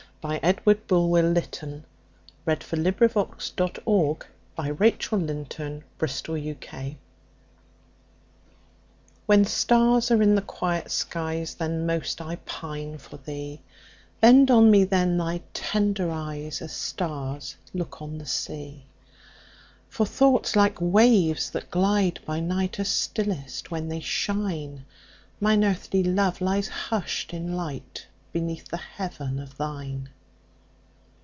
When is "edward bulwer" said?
0.23-1.23